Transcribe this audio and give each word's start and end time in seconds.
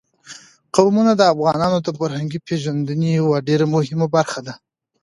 قومونه 0.75 1.11
د 1.15 1.21
افغانانو 1.33 1.77
د 1.81 1.87
فرهنګي 1.97 2.39
پیژندنې 2.47 3.09
یوه 3.19 3.37
ډېره 3.47 3.65
مهمه 3.75 4.07
برخه 4.15 4.39
ده. 4.47 4.53